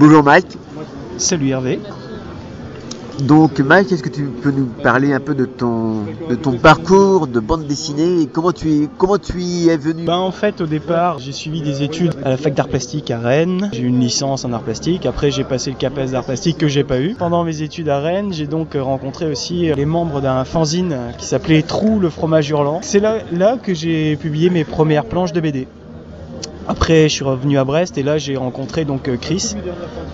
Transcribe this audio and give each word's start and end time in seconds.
Bonjour 0.00 0.22
Mike. 0.22 0.56
Salut 1.18 1.50
Hervé. 1.50 1.78
Donc 3.20 3.58
Mike, 3.60 3.92
est-ce 3.92 4.02
que 4.02 4.08
tu 4.08 4.22
peux 4.22 4.50
nous 4.50 4.64
parler 4.64 5.12
un 5.12 5.20
peu 5.20 5.34
de 5.34 5.44
ton, 5.44 6.04
de 6.30 6.34
ton 6.36 6.52
parcours 6.56 7.26
de 7.26 7.38
bande 7.38 7.66
dessinée 7.66 8.22
et 8.22 8.26
comment 8.26 8.52
tu, 8.52 8.70
es, 8.70 8.88
comment 8.96 9.18
tu 9.18 9.42
y 9.42 9.68
es 9.68 9.76
venu? 9.76 10.04
Ben, 10.06 10.14
En 10.14 10.30
fait 10.30 10.62
au 10.62 10.66
départ 10.66 11.18
j'ai 11.18 11.32
suivi 11.32 11.60
des 11.60 11.82
études 11.82 12.14
à 12.24 12.30
la 12.30 12.38
fac 12.38 12.54
d'art 12.54 12.68
plastique 12.68 13.10
à 13.10 13.18
Rennes, 13.18 13.68
j'ai 13.74 13.82
eu 13.82 13.88
une 13.88 14.00
licence 14.00 14.46
en 14.46 14.54
art 14.54 14.62
plastique, 14.62 15.04
après 15.04 15.30
j'ai 15.30 15.44
passé 15.44 15.68
le 15.70 15.76
CAPES 15.76 16.12
d'art 16.12 16.24
plastique 16.24 16.56
que 16.56 16.66
j'ai 16.66 16.82
pas 16.82 16.98
eu. 16.98 17.14
Pendant 17.18 17.44
mes 17.44 17.60
études 17.60 17.90
à 17.90 18.00
Rennes 18.00 18.32
j'ai 18.32 18.46
donc 18.46 18.72
rencontré 18.80 19.30
aussi 19.30 19.70
les 19.76 19.84
membres 19.84 20.22
d'un 20.22 20.46
fanzine 20.46 20.96
qui 21.18 21.26
s'appelait 21.26 21.60
Trou 21.60 22.00
le 22.00 22.08
fromage 22.08 22.48
hurlant. 22.48 22.78
C'est 22.80 23.00
là, 23.00 23.18
là 23.32 23.58
que 23.62 23.74
j'ai 23.74 24.16
publié 24.16 24.48
mes 24.48 24.64
premières 24.64 25.04
planches 25.04 25.34
de 25.34 25.42
BD. 25.42 25.68
Après, 26.70 27.08
je 27.08 27.14
suis 27.14 27.24
revenu 27.24 27.58
à 27.58 27.64
Brest 27.64 27.98
et 27.98 28.04
là, 28.04 28.16
j'ai 28.16 28.36
rencontré 28.36 28.84
donc 28.84 29.08
euh, 29.08 29.16
Chris, 29.20 29.56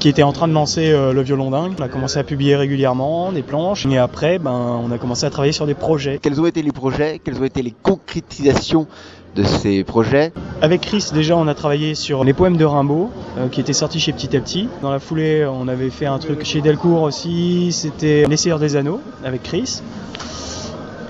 qui 0.00 0.08
était 0.08 0.22
en 0.22 0.32
train 0.32 0.48
de 0.48 0.54
lancer 0.54 0.90
euh, 0.90 1.12
le 1.12 1.20
violon 1.20 1.50
dingue. 1.50 1.72
On 1.78 1.82
a 1.82 1.88
commencé 1.88 2.18
à 2.18 2.24
publier 2.24 2.56
régulièrement 2.56 3.30
des 3.30 3.42
planches 3.42 3.84
et 3.84 3.98
après, 3.98 4.38
ben, 4.38 4.80
on 4.82 4.90
a 4.90 4.96
commencé 4.96 5.26
à 5.26 5.30
travailler 5.30 5.52
sur 5.52 5.66
des 5.66 5.74
projets. 5.74 6.18
Quels 6.18 6.40
ont 6.40 6.46
été 6.46 6.62
les 6.62 6.72
projets? 6.72 7.20
Quelles 7.22 7.38
ont 7.38 7.44
été 7.44 7.60
les 7.60 7.74
concrétisations 7.82 8.86
de 9.34 9.42
ces 9.42 9.84
projets? 9.84 10.32
Avec 10.62 10.80
Chris, 10.80 11.10
déjà, 11.12 11.36
on 11.36 11.46
a 11.46 11.52
travaillé 11.52 11.94
sur 11.94 12.24
les 12.24 12.32
poèmes 12.32 12.56
de 12.56 12.64
Rimbaud, 12.64 13.10
euh, 13.36 13.48
qui 13.48 13.60
étaient 13.60 13.74
sortis 13.74 14.00
chez 14.00 14.14
Petit 14.14 14.34
à 14.34 14.40
Petit. 14.40 14.70
Dans 14.80 14.90
la 14.90 14.98
foulée, 14.98 15.44
on 15.44 15.68
avait 15.68 15.90
fait 15.90 16.06
un 16.06 16.18
truc 16.18 16.42
chez 16.46 16.62
Delcourt 16.62 17.02
aussi. 17.02 17.70
C'était 17.70 18.24
L'Essayeur 18.30 18.58
des 18.58 18.76
Anneaux 18.76 19.02
avec 19.26 19.42
Chris. 19.42 19.82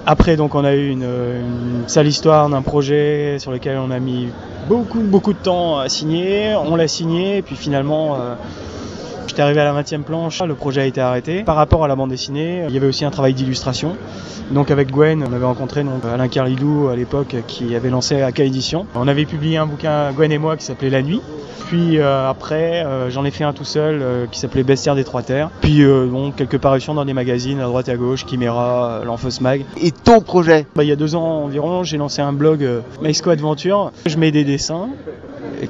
Après, 0.07 0.37
donc, 0.37 0.57
on 0.57 0.65
a 0.65 0.75
eu 0.75 0.89
une, 0.89 1.05
une 1.05 1.85
sale 1.87 2.09
histoire 2.09 2.49
d'un 2.49 2.63
projet 2.63 3.39
sur 3.39 3.53
lequel 3.53 3.79
on 3.79 3.93
a 3.93 4.01
mis 4.01 4.27
beaucoup, 4.69 5.01
beaucoup 5.01 5.33
de 5.33 5.39
temps 5.39 5.79
à 5.79 5.89
signer. 5.89 6.55
On 6.57 6.77
l'a 6.77 6.89
signé, 6.89 7.39
et 7.39 7.43
puis 7.43 7.57
finalement, 7.57 8.17
euh, 8.17 8.35
j'étais 9.37 9.43
arrivé 9.43 9.61
à 9.61 9.71
la 9.71 9.83
20e 9.83 10.01
planche, 10.01 10.41
le 10.43 10.55
projet 10.55 10.81
a 10.81 10.87
été 10.87 10.99
arrêté. 10.99 11.43
Par 11.43 11.57
rapport 11.57 11.85
à 11.85 11.89
la 11.89 11.95
bande 11.95 12.09
dessinée, 12.09 12.65
il 12.67 12.75
y 12.75 12.79
avait 12.79 12.87
aussi 12.87 13.05
un 13.05 13.11
travail 13.11 13.35
d'illustration. 13.35 13.95
Donc 14.51 14.71
avec 14.71 14.91
Gwen, 14.91 15.23
on 15.29 15.31
avait 15.31 15.45
rencontré 15.45 15.85
donc, 15.85 16.03
Alain 16.11 16.29
Carlidou 16.29 16.89
à 16.89 16.97
l'époque 16.97 17.37
qui 17.47 17.77
avait 17.77 17.91
lancé 17.91 18.23
AK 18.23 18.41
Édition. 18.41 18.87
On 18.95 19.07
avait 19.07 19.27
publié 19.27 19.59
un 19.59 19.67
bouquin, 19.67 20.11
Gwen 20.13 20.33
et 20.33 20.39
moi, 20.39 20.57
qui 20.57 20.65
s'appelait 20.65 20.89
La 20.89 21.03
Nuit. 21.03 21.21
Puis 21.67 21.99
euh, 21.99 22.31
après, 22.31 22.83
euh, 22.87 23.11
j'en 23.11 23.27
ai 23.27 23.31
fait 23.31 23.45
un 23.45 23.53
tout 23.53 23.65
seul 23.65 24.01
euh, 24.01 24.27
qui 24.31 24.41
s'appelait 24.41 24.63
Bestiaire 24.63 24.95
des 24.95 25.05
Trois 25.05 25.23
Terres. 25.23 25.51
Puis 25.61 25.85
bon, 25.85 26.31
quelques 26.31 26.57
parutions 26.57 26.95
dans 26.95 27.05
des 27.05 27.13
magazines 27.13 27.61
à 27.61 27.65
droite 27.65 27.89
et 27.89 27.93
à 27.93 27.97
gauche, 27.97 28.25
Chimera, 28.27 29.03
l'Enfeus 29.05 29.43
Mag. 29.43 29.67
Et 29.83 29.91
ton 29.91 30.23
projet? 30.23 30.67
Bah, 30.75 30.83
Il 30.83 30.89
y 30.89 30.93
a 30.93 30.97
deux 30.97 31.15
ans 31.15 31.43
environ, 31.43 31.85
j'ai 31.85 31.99
lancé 31.99 32.23
un 32.23 32.33
blog 32.33 32.67
Mexico 33.03 33.29
Adventure. 33.29 33.93
Je 34.07 34.17
mets 34.17 34.31
des 34.31 34.45
dessins 34.45 34.89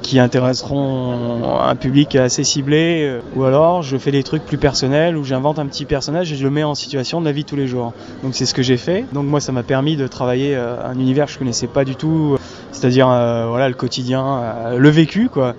qui 0.01 0.19
intéresseront 0.19 1.59
un 1.59 1.75
public 1.75 2.15
assez 2.15 2.43
ciblé, 2.43 3.19
ou 3.35 3.43
alors 3.43 3.81
je 3.81 3.97
fais 3.97 4.11
des 4.11 4.23
trucs 4.23 4.45
plus 4.45 4.57
personnels 4.57 5.17
où 5.17 5.23
j'invente 5.23 5.59
un 5.59 5.65
petit 5.65 5.85
personnage 5.85 6.31
et 6.31 6.35
je 6.35 6.43
le 6.43 6.49
mets 6.49 6.63
en 6.63 6.75
situation 6.75 7.21
de 7.21 7.25
la 7.25 7.31
vie 7.31 7.43
de 7.43 7.49
tous 7.49 7.55
les 7.55 7.67
jours. 7.67 7.93
Donc 8.23 8.35
c'est 8.35 8.45
ce 8.45 8.53
que 8.53 8.61
j'ai 8.61 8.77
fait. 8.77 9.05
Donc 9.13 9.25
moi 9.25 9.39
ça 9.39 9.51
m'a 9.51 9.63
permis 9.63 9.95
de 9.95 10.07
travailler 10.07 10.55
un 10.55 10.93
univers 10.93 11.27
que 11.27 11.31
je 11.31 11.39
connaissais 11.39 11.67
pas 11.67 11.85
du 11.85 11.95
tout, 11.95 12.37
c'est-à-dire 12.71 13.07
voilà 13.07 13.67
le 13.69 13.75
quotidien, 13.75 14.75
le 14.77 14.89
vécu 14.89 15.29
quoi. 15.29 15.55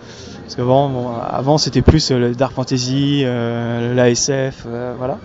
Parce 0.49 0.57
qu'avant, 0.57 0.89
bon, 0.89 1.11
avant 1.11 1.59
c'était 1.59 1.83
plus 1.83 2.11
le 2.11 2.35
dark 2.35 2.55
fantasy, 2.55 3.21
euh, 3.23 3.95
l'ASF, 3.95 4.65
euh, 4.67 4.95
voilà. 4.97 5.19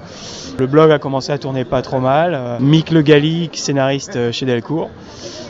Le 0.59 0.67
blog 0.67 0.91
a 0.91 0.99
commencé 0.99 1.31
à 1.31 1.37
tourner 1.37 1.63
pas 1.63 1.81
trop 1.81 2.01
mal. 2.01 2.33
Euh, 2.35 2.57
Mick 2.59 2.91
Le 2.91 3.01
Galli, 3.01 3.49
scénariste 3.53 4.33
chez 4.33 4.45
Delcourt, 4.45 4.89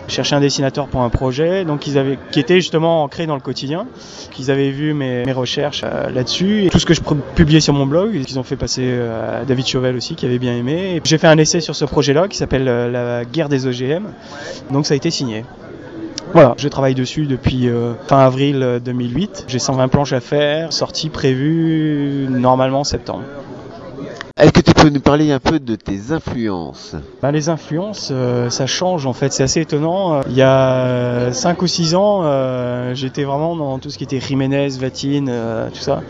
cherchait 0.07 0.35
un 0.35 0.39
dessinateur 0.39 0.87
pour 0.87 1.01
un 1.01 1.09
projet, 1.09 1.65
donc 1.65 1.87
ils 1.87 1.97
avaient, 1.97 2.17
qui 2.31 2.39
était 2.39 2.55
justement 2.55 3.03
ancré 3.03 3.25
dans 3.25 3.35
le 3.35 3.41
quotidien. 3.41 3.87
Qu'ils 4.31 4.51
avaient 4.51 4.71
vu 4.71 4.93
mes, 4.93 5.25
mes 5.25 5.31
recherches 5.31 5.83
là-dessus 5.83 6.65
et 6.65 6.69
tout 6.69 6.79
ce 6.79 6.85
que 6.85 6.93
je 6.93 7.01
publiais 7.35 7.59
sur 7.59 7.73
mon 7.73 7.85
blog, 7.85 8.21
qu'ils 8.23 8.39
ont 8.39 8.43
fait 8.43 8.55
passer 8.55 8.99
à 8.99 9.45
David 9.45 9.67
Chauvel 9.67 9.95
aussi, 9.95 10.15
qui 10.15 10.25
avait 10.25 10.39
bien 10.39 10.55
aimé. 10.55 11.01
J'ai 11.03 11.17
fait 11.17 11.27
un 11.27 11.37
essai 11.37 11.61
sur 11.61 11.75
ce 11.75 11.85
projet-là 11.85 12.27
qui 12.27 12.37
s'appelle 12.37 12.65
La 12.65 13.25
guerre 13.25 13.49
des 13.49 13.67
OGM, 13.67 14.05
donc 14.71 14.85
ça 14.85 14.93
a 14.93 14.97
été 14.97 15.11
signé. 15.11 15.45
Voilà, 16.33 16.55
je 16.57 16.67
travaille 16.67 16.95
dessus 16.95 17.27
depuis 17.27 17.69
euh, 17.69 17.93
fin 18.07 18.17
avril 18.17 18.81
2008. 18.83 19.45
J'ai 19.47 19.59
120 19.59 19.87
planches 19.87 20.13
à 20.13 20.19
faire, 20.19 20.73
sortie 20.73 21.09
prévue 21.09 22.25
normalement 22.27 22.83
septembre. 22.83 23.23
Est-ce 24.43 24.51
que 24.51 24.59
tu 24.59 24.73
peux 24.73 24.89
nous 24.89 24.99
parler 24.99 25.31
un 25.31 25.39
peu 25.39 25.57
de 25.57 25.77
tes 25.77 26.11
influences? 26.11 26.97
Ben, 27.21 27.31
Les 27.31 27.47
influences, 27.47 28.09
euh, 28.11 28.49
ça 28.49 28.67
change 28.67 29.05
en 29.05 29.13
fait, 29.13 29.31
c'est 29.31 29.43
assez 29.43 29.61
étonnant. 29.61 30.19
Il 30.27 30.35
y 30.35 30.41
a 30.41 31.31
5 31.31 31.61
ou 31.61 31.67
6 31.67 31.95
ans, 31.95 32.23
euh, 32.25 32.93
j'étais 32.93 33.23
vraiment 33.23 33.55
dans 33.55 33.79
tout 33.79 33.89
ce 33.89 33.97
qui 33.97 34.03
était 34.03 34.19
Jiménez, 34.19 34.67
Vatine, 34.77 35.31
tout 35.73 35.79
ça. 35.79 36.01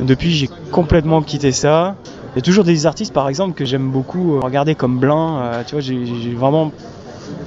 Depuis, 0.00 0.30
j'ai 0.30 0.48
complètement 0.70 1.22
quitté 1.22 1.50
ça. 1.50 1.96
Il 2.34 2.36
y 2.36 2.38
a 2.38 2.42
toujours 2.42 2.62
des 2.62 2.86
artistes 2.86 3.12
par 3.12 3.28
exemple 3.28 3.54
que 3.54 3.64
j'aime 3.64 3.90
beaucoup 3.90 4.38
regarder 4.38 4.76
comme 4.76 5.00
Blin, 5.00 5.50
tu 5.66 5.74
vois, 5.74 5.80
j'ai 5.80 6.34
vraiment 6.36 6.70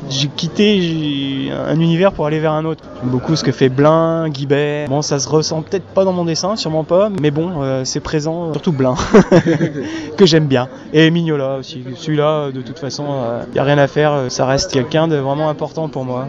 j'ai 0.09 0.27
quitté 0.27 1.49
un 1.51 1.79
univers 1.79 2.11
pour 2.11 2.25
aller 2.25 2.39
vers 2.39 2.53
un 2.53 2.65
autre. 2.65 2.83
J'aime 2.99 3.09
beaucoup 3.09 3.35
ce 3.35 3.43
que 3.43 3.51
fait 3.51 3.69
Blin, 3.69 4.29
Guibert. 4.29 4.87
Bon, 4.87 5.01
ça 5.01 5.19
se 5.19 5.27
ressent 5.27 5.61
peut-être 5.61 5.85
pas 5.85 6.03
dans 6.03 6.13
mon 6.13 6.25
dessin, 6.25 6.55
sûrement 6.55 6.83
pas, 6.83 7.09
mais 7.21 7.31
bon, 7.31 7.61
euh, 7.61 7.83
c'est 7.85 7.99
présent, 7.99 8.51
surtout 8.53 8.71
Blin, 8.71 8.95
que 10.17 10.25
j'aime 10.25 10.47
bien. 10.47 10.67
Et 10.93 11.09
Mignola 11.11 11.57
aussi. 11.57 11.83
Celui-là, 11.95 12.51
de 12.51 12.61
toute 12.61 12.79
façon, 12.79 13.05
il 13.05 13.09
euh, 13.09 13.53
n'y 13.53 13.59
a 13.59 13.63
rien 13.63 13.77
à 13.77 13.87
faire, 13.87 14.25
ça 14.29 14.45
reste 14.45 14.71
quelqu'un 14.71 15.07
de 15.07 15.15
vraiment 15.15 15.49
important 15.49 15.89
pour 15.89 16.05
moi. 16.05 16.27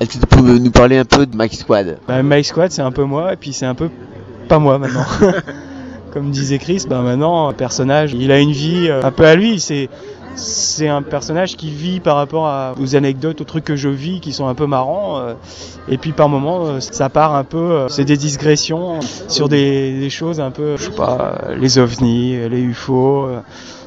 Est-ce 0.00 0.18
que 0.18 0.18
tu 0.18 0.26
peux 0.26 0.58
nous 0.58 0.70
parler 0.70 0.98
un 0.98 1.04
peu 1.04 1.26
de 1.26 1.36
Mike 1.36 1.54
Squad? 1.54 1.98
Bah, 2.08 2.22
Mike 2.22 2.46
Squad, 2.46 2.70
c'est 2.72 2.82
un 2.82 2.92
peu 2.92 3.04
moi, 3.04 3.32
et 3.32 3.36
puis 3.36 3.52
c'est 3.52 3.66
un 3.66 3.74
peu 3.74 3.90
pas 4.48 4.58
moi 4.58 4.78
maintenant. 4.78 5.06
Comme 6.12 6.30
disait 6.30 6.58
Chris, 6.58 6.84
bah 6.88 7.00
maintenant, 7.00 7.48
un 7.48 7.52
personnage, 7.52 8.14
il 8.14 8.30
a 8.30 8.38
une 8.38 8.52
vie 8.52 8.86
euh, 8.88 9.02
un 9.02 9.10
peu 9.10 9.24
à 9.24 9.34
lui. 9.34 9.58
C'est 9.58 9.88
c'est 10.36 10.88
un 10.88 11.02
personnage 11.02 11.56
qui 11.56 11.70
vit 11.70 12.00
par 12.00 12.16
rapport 12.16 12.46
à, 12.46 12.74
aux 12.80 12.96
anecdotes, 12.96 13.40
aux 13.40 13.44
trucs 13.44 13.64
que 13.64 13.76
je 13.76 13.88
vis 13.88 14.20
qui 14.20 14.32
sont 14.32 14.46
un 14.46 14.54
peu 14.54 14.66
marrants. 14.66 15.18
Euh, 15.18 15.34
et 15.88 15.98
puis 15.98 16.12
par 16.12 16.28
moments, 16.28 16.66
euh, 16.66 16.80
ça 16.80 17.08
part 17.08 17.34
un 17.34 17.44
peu, 17.44 17.58
euh, 17.58 17.88
c'est 17.88 18.04
des 18.04 18.16
digressions 18.16 19.00
sur 19.28 19.48
des, 19.48 19.98
des, 19.98 20.10
choses 20.10 20.40
un 20.40 20.50
peu, 20.50 20.76
je 20.76 20.84
sais 20.84 20.90
pas, 20.90 21.38
les 21.56 21.78
ovnis, 21.78 22.48
les 22.48 22.60
UFO 22.60 23.28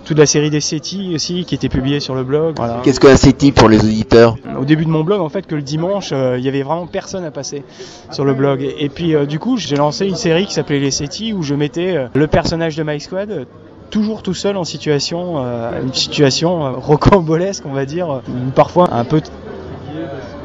toute 0.06 0.18
la 0.20 0.26
série 0.26 0.50
des 0.50 0.62
SETI 0.62 1.16
aussi 1.16 1.44
qui 1.44 1.54
était 1.54 1.68
publiée 1.68 2.00
sur 2.00 2.16
le 2.16 2.24
blog. 2.24 2.56
Voilà. 2.56 2.80
Qu'est-ce 2.82 3.02
qu'un 3.02 3.18
SETI 3.18 3.52
pour 3.52 3.68
les 3.68 3.84
auditeurs? 3.84 4.38
Au 4.58 4.64
début 4.64 4.86
de 4.86 4.90
mon 4.90 5.04
blog, 5.04 5.20
en 5.20 5.28
fait, 5.28 5.46
que 5.46 5.56
le 5.56 5.62
dimanche, 5.62 6.12
il 6.12 6.40
y 6.40 6.48
avait 6.48 6.62
vraiment 6.62 6.88
personne 6.88 7.26
à 7.26 7.32
passer 7.32 7.64
sur 8.12 8.24
le 8.24 8.34
blog. 8.34 8.62
Et, 8.80 8.88
puis, 8.88 9.16
du 9.28 9.38
coup, 9.38 9.58
j'ai 9.58 9.76
lancé 9.76 10.08
une 10.08 10.16
série 10.16 10.46
qui 10.46 10.54
s'appelait 10.54 10.80
les 10.80 10.92
SETI 10.92 11.34
où 11.34 11.44
je 11.44 11.56
mettais 11.56 12.08
le 12.14 12.28
personnage 12.28 12.78
de 12.78 12.84
My 12.84 13.02
Squad 13.02 13.48
toujours 13.90 14.24
tout 14.24 14.34
seul 14.34 14.58
en 14.58 14.64
situation, 14.64 15.44
euh, 15.44 15.82
une 15.82 15.94
situation 15.94 16.66
euh, 16.66 16.72
rocambolesque, 16.72 17.66
on 17.66 17.74
va 17.74 17.86
dire, 17.86 18.22
parfois 18.56 18.94
un 18.94 19.04
peu 19.04 19.22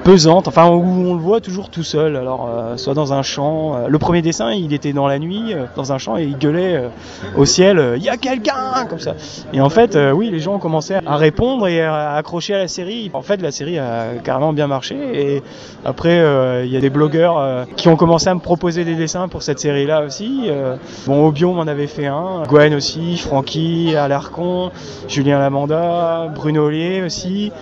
pesante, 0.02 0.48
enfin 0.48 0.68
où 0.68 0.82
on 0.82 1.14
le 1.14 1.20
voit 1.20 1.40
toujours 1.40 1.70
tout 1.70 1.82
seul. 1.82 2.16
Alors 2.16 2.48
euh, 2.50 2.76
soit 2.76 2.94
dans 2.94 3.12
un 3.12 3.22
champ. 3.22 3.74
Euh, 3.74 3.88
le 3.88 3.98
premier 3.98 4.22
dessin, 4.22 4.52
il 4.52 4.72
était 4.72 4.92
dans 4.92 5.06
la 5.06 5.18
nuit, 5.18 5.52
euh, 5.52 5.66
dans 5.76 5.92
un 5.92 5.98
champ 5.98 6.16
et 6.16 6.24
il 6.24 6.36
gueulait 6.36 6.90
au 7.36 7.44
ciel, 7.44 7.94
il 7.96 8.02
y 8.02 8.08
a 8.08 8.16
quelqu'un 8.16 8.86
comme 8.88 8.98
ça. 8.98 9.14
Et 9.52 9.60
en 9.60 9.68
fait, 9.68 9.98
oui, 10.14 10.30
les 10.30 10.40
gens 10.40 10.54
ont 10.54 10.58
commencé 10.58 10.94
à 10.94 11.16
répondre 11.16 11.66
et 11.68 11.82
à 11.82 12.14
accrocher 12.14 12.54
à 12.54 12.58
la 12.58 12.68
série. 12.68 13.10
En 13.12 13.22
fait, 13.22 13.40
la 13.40 13.50
série 13.50 13.78
a 13.78 14.14
carrément 14.22 14.52
bien 14.52 14.66
marché. 14.66 14.96
Et 15.14 15.42
après, 15.84 16.18
il 16.64 16.70
y 16.70 16.76
a 16.76 16.80
des 16.80 16.90
blogueurs 16.90 17.66
qui 17.76 17.88
ont 17.88 17.96
commencé 17.96 18.28
à 18.28 18.34
me 18.34 18.40
proposer 18.40 18.84
des 18.84 18.94
dessins 18.94 19.28
pour 19.28 19.42
cette 19.42 19.58
série-là 19.58 20.02
aussi. 20.04 20.50
bon, 21.06 21.26
Obion 21.26 21.54
m'en 21.54 21.62
avait 21.62 21.86
fait 21.86 22.06
un, 22.06 22.42
Gwen 22.48 22.74
aussi, 22.74 23.16
Francky, 23.18 23.94
Alarcon, 23.96 24.70
Julien 25.08 25.38
Lamanda, 25.38 26.30
Bruno 26.34 26.66
Ollier 26.66 27.02
aussi, 27.02 27.52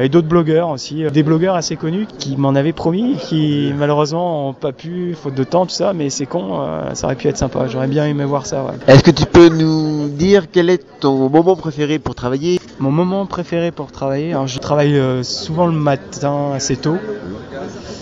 et 0.00 0.08
d'autres 0.08 0.28
blogueurs 0.28 0.70
aussi, 0.70 1.04
des 1.12 1.22
blogueurs 1.22 1.54
assez 1.54 1.76
connus 1.82 2.06
qui 2.06 2.36
m'en 2.36 2.54
avaient 2.54 2.72
promis, 2.72 3.16
qui 3.16 3.74
malheureusement 3.76 4.46
n'ont 4.46 4.52
pas 4.52 4.70
pu, 4.70 5.16
faute 5.20 5.34
de 5.34 5.42
temps, 5.42 5.66
tout 5.66 5.74
ça, 5.74 5.92
mais 5.92 6.10
c'est 6.10 6.26
con, 6.26 6.60
euh, 6.60 6.94
ça 6.94 7.06
aurait 7.06 7.16
pu 7.16 7.26
être 7.26 7.36
sympa. 7.36 7.66
J'aurais 7.66 7.88
bien 7.88 8.06
aimé 8.06 8.24
voir 8.24 8.46
ça. 8.46 8.62
Ouais. 8.62 8.74
Est-ce 8.86 9.02
que 9.02 9.10
tu 9.10 9.26
peux 9.26 9.48
nous 9.48 10.08
dire 10.08 10.44
quel 10.52 10.70
est 10.70 10.84
ton 11.00 11.28
moment 11.28 11.56
préféré 11.56 11.98
pour 11.98 12.14
travailler? 12.14 12.60
Mon 12.78 12.92
moment 12.92 13.26
préféré 13.26 13.72
pour 13.72 13.90
travailler, 13.90 14.30
alors 14.30 14.46
je 14.46 14.60
travaille 14.60 14.96
euh, 14.96 15.24
souvent 15.24 15.66
le 15.66 15.72
matin 15.72 16.52
assez 16.54 16.76
tôt. 16.76 16.98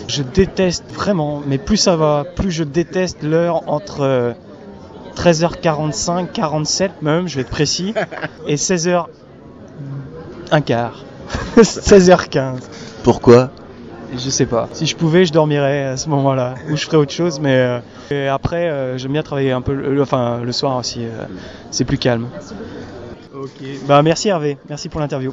Je 0.08 0.22
déteste 0.22 0.84
vraiment, 0.92 1.40
mais 1.46 1.56
plus 1.56 1.78
ça 1.78 1.96
va, 1.96 2.24
plus 2.36 2.50
je 2.50 2.64
déteste 2.64 3.22
l'heure 3.22 3.62
entre 3.66 4.34
13h45, 5.16 6.24
euh, 6.24 6.26
47 6.30 7.00
même, 7.00 7.28
je 7.28 7.36
vais 7.36 7.42
être 7.42 7.50
précis, 7.50 7.94
et 8.46 8.56
16h 8.56 9.06
un 10.50 10.60
quart. 10.60 11.02
16h15. 11.56 12.58
Pourquoi? 13.02 13.50
Je 14.12 14.30
sais 14.30 14.46
pas. 14.46 14.68
Si 14.72 14.86
je 14.86 14.96
pouvais, 14.96 15.24
je 15.24 15.32
dormirais 15.32 15.84
à 15.84 15.96
ce 15.96 16.08
moment-là, 16.10 16.54
ou 16.70 16.76
je 16.76 16.84
ferais 16.84 16.96
autre 16.96 17.12
chose. 17.12 17.40
Mais 17.40 17.80
euh, 18.12 18.32
après, 18.32 18.68
euh, 18.68 18.98
j'aime 18.98 19.12
bien 19.12 19.22
travailler 19.22 19.52
un 19.52 19.62
peu, 19.62 19.74
le, 19.74 20.02
enfin 20.02 20.40
le 20.42 20.52
soir 20.52 20.76
aussi. 20.76 21.04
Euh, 21.04 21.26
c'est 21.70 21.84
plus 21.84 21.98
calme. 21.98 22.30
Ok. 23.34 23.62
Bah 23.86 24.02
merci 24.02 24.28
Hervé, 24.28 24.58
merci 24.68 24.88
pour 24.88 25.00
l'interview. 25.00 25.32